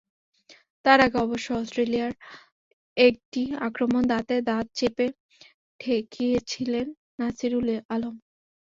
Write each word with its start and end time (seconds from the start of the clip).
তার 0.85 0.99
আগে 1.05 1.17
অবশ্য 1.19 1.47
অস্ট্রেলিয়ার 1.55 2.13
একটি 2.97 3.41
আক্রমণ 3.67 4.01
দাঁতে 4.11 4.35
দাঁত 4.49 4.67
চেপেই 4.77 5.11
ঠেকিয়েছিলেন 5.79 6.87
নাসিরুল 7.19 7.67
আলম। 7.89 8.15